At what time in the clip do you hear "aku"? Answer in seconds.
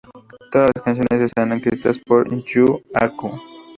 2.95-3.29